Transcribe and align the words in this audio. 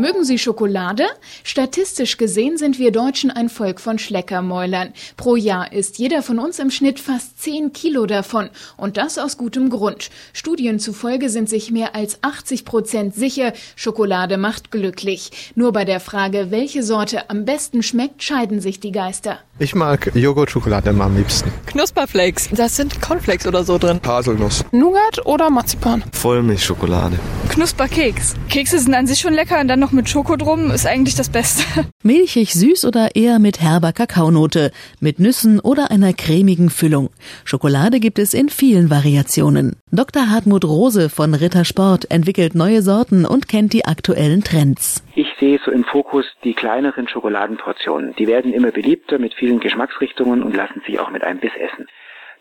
Mögen 0.00 0.22
Sie 0.22 0.38
Schokolade? 0.38 1.06
Statistisch 1.42 2.18
gesehen 2.18 2.56
sind 2.56 2.78
wir 2.78 2.92
Deutschen 2.92 3.32
ein 3.32 3.48
Volk 3.48 3.80
von 3.80 3.98
Schleckermäulern. 3.98 4.92
Pro 5.16 5.34
Jahr 5.34 5.72
isst 5.72 5.98
jeder 5.98 6.22
von 6.22 6.38
uns 6.38 6.60
im 6.60 6.70
Schnitt 6.70 7.00
fast 7.00 7.42
10 7.42 7.72
Kilo 7.72 8.06
davon. 8.06 8.48
Und 8.76 8.96
das 8.96 9.18
aus 9.18 9.36
gutem 9.36 9.70
Grund. 9.70 10.10
Studien 10.32 10.78
zufolge 10.78 11.30
sind 11.30 11.48
sich 11.48 11.72
mehr 11.72 11.96
als 11.96 12.22
80 12.22 12.64
Prozent 12.64 13.16
sicher, 13.16 13.52
Schokolade 13.74 14.36
macht 14.36 14.70
glücklich. 14.70 15.52
Nur 15.56 15.72
bei 15.72 15.84
der 15.84 15.98
Frage, 15.98 16.52
welche 16.52 16.84
Sorte 16.84 17.28
am 17.28 17.44
besten 17.44 17.82
schmeckt, 17.82 18.22
scheiden 18.22 18.60
sich 18.60 18.78
die 18.78 18.92
Geister. 18.92 19.40
Ich 19.58 19.74
mag 19.74 20.14
Joghurtschokolade 20.14 20.90
immer 20.90 21.06
am 21.06 21.16
liebsten. 21.16 21.50
Knusperflakes. 21.66 22.50
Da 22.52 22.68
sind 22.68 23.02
Cornflakes 23.02 23.48
oder 23.48 23.64
so 23.64 23.78
drin. 23.78 24.00
Haselnuss. 24.06 24.64
Nougat 24.70 25.26
oder 25.26 25.50
Marzipan. 25.50 26.04
Vollmilchschokolade. 26.12 27.18
Knusperkeks. 27.48 28.36
Kekse 28.50 28.78
sind 28.78 28.94
an 28.94 29.06
sich 29.06 29.20
schon 29.20 29.32
lecker 29.32 29.60
und 29.60 29.68
dann 29.68 29.80
noch 29.80 29.92
mit 29.92 30.08
Schoko 30.08 30.36
drum 30.36 30.70
ist 30.70 30.86
eigentlich 30.86 31.14
das 31.14 31.30
Beste. 31.30 31.62
Milchig 32.02 32.52
süß 32.52 32.84
oder 32.84 33.16
eher 33.16 33.38
mit 33.38 33.60
herber 33.60 33.92
Kakaonote, 33.92 34.70
mit 35.00 35.18
Nüssen 35.18 35.58
oder 35.60 35.90
einer 35.90 36.12
cremigen 36.12 36.70
Füllung. 36.70 37.10
Schokolade 37.44 38.00
gibt 38.00 38.18
es 38.18 38.34
in 38.34 38.48
vielen 38.48 38.90
Variationen. 38.90 39.76
Dr. 39.90 40.30
Hartmut 40.30 40.64
Rose 40.64 41.08
von 41.08 41.34
Rittersport 41.34 42.10
entwickelt 42.10 42.54
neue 42.54 42.82
Sorten 42.82 43.24
und 43.24 43.48
kennt 43.48 43.72
die 43.72 43.86
aktuellen 43.86 44.44
Trends. 44.44 45.02
Ich 45.14 45.28
sehe 45.40 45.58
so 45.64 45.70
im 45.70 45.84
Fokus 45.84 46.26
die 46.44 46.54
kleineren 46.54 47.08
Schokoladenportionen. 47.08 48.14
Die 48.16 48.26
werden 48.26 48.52
immer 48.52 48.70
beliebter 48.70 49.18
mit 49.18 49.34
vielen 49.34 49.60
Geschmacksrichtungen 49.60 50.42
und 50.42 50.54
lassen 50.54 50.82
sich 50.86 51.00
auch 51.00 51.10
mit 51.10 51.24
einem 51.24 51.40
Biss 51.40 51.52
essen. 51.58 51.86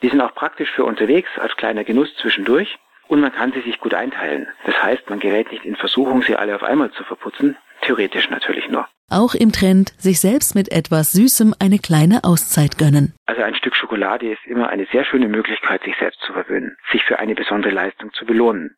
Die 0.03 0.09
sind 0.09 0.21
auch 0.21 0.35
praktisch 0.35 0.69
für 0.71 0.85
unterwegs 0.85 1.29
als 1.37 1.55
kleiner 1.55 1.83
Genuss 1.83 2.09
zwischendurch 2.21 2.77
und 3.07 3.21
man 3.21 3.31
kann 3.31 3.51
sie 3.53 3.61
sich 3.61 3.79
gut 3.79 3.93
einteilen. 3.93 4.47
Das 4.65 4.81
heißt, 4.81 5.09
man 5.09 5.19
gerät 5.19 5.51
nicht 5.51 5.65
in 5.65 5.75
Versuchung, 5.75 6.21
sie 6.21 6.35
alle 6.35 6.55
auf 6.55 6.63
einmal 6.63 6.91
zu 6.91 7.03
verputzen, 7.03 7.57
theoretisch 7.81 8.29
natürlich 8.29 8.67
nur. 8.69 8.87
Auch 9.09 9.35
im 9.35 9.53
Trend, 9.53 9.93
sich 9.97 10.19
selbst 10.19 10.53
mit 10.53 10.69
etwas 10.71 11.13
Süßem 11.13 11.53
eine 11.59 11.79
kleine 11.79 12.25
Auszeit 12.25 12.77
gönnen. 12.77 13.13
Also 13.25 13.41
ein 13.41 13.55
Stück 13.55 13.75
Schokolade 13.75 14.31
ist 14.31 14.45
immer 14.45 14.67
eine 14.69 14.85
sehr 14.91 15.05
schöne 15.05 15.29
Möglichkeit, 15.29 15.83
sich 15.83 15.95
selbst 15.97 16.19
zu 16.21 16.33
verwöhnen, 16.33 16.75
sich 16.91 17.03
für 17.03 17.19
eine 17.19 17.33
besondere 17.33 17.73
Leistung 17.73 18.11
zu 18.13 18.25
belohnen. 18.25 18.75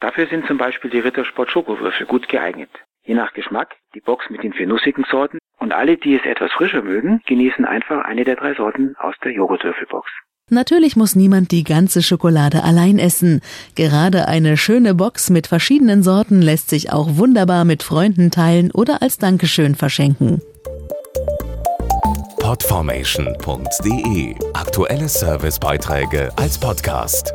Dafür 0.00 0.26
sind 0.26 0.46
zum 0.46 0.58
Beispiel 0.58 0.90
die 0.90 0.98
Rittersport 0.98 1.50
Schokowürfel 1.50 2.06
gut 2.06 2.28
geeignet. 2.28 2.70
Je 3.04 3.14
nach 3.14 3.32
Geschmack 3.32 3.76
die 3.94 4.00
Box 4.00 4.28
mit 4.30 4.42
den 4.42 4.52
vier 4.52 4.66
nussigen 4.66 5.04
Sorten 5.04 5.38
und 5.58 5.72
alle, 5.72 5.96
die 5.96 6.16
es 6.16 6.24
etwas 6.24 6.52
frischer 6.52 6.82
mögen, 6.82 7.22
genießen 7.26 7.64
einfach 7.64 8.04
eine 8.04 8.24
der 8.24 8.36
drei 8.36 8.54
Sorten 8.54 8.96
aus 8.98 9.14
der 9.22 9.32
Joghurtwürfelbox. 9.32 10.10
Natürlich 10.50 10.96
muss 10.96 11.14
niemand 11.14 11.52
die 11.52 11.64
ganze 11.64 12.02
Schokolade 12.02 12.64
allein 12.64 12.98
essen. 12.98 13.40
Gerade 13.76 14.28
eine 14.28 14.56
schöne 14.56 14.94
Box 14.94 15.30
mit 15.30 15.46
verschiedenen 15.46 16.02
Sorten 16.02 16.42
lässt 16.42 16.70
sich 16.70 16.92
auch 16.92 17.16
wunderbar 17.16 17.64
mit 17.64 17.82
Freunden 17.82 18.30
teilen 18.30 18.70
oder 18.72 19.00
als 19.00 19.16
Dankeschön 19.18 19.76
verschenken. 19.76 20.42
Podformation.de 22.40 24.34
Aktuelle 24.54 25.08
Servicebeiträge 25.08 26.30
als 26.36 26.58
Podcast. 26.58 27.32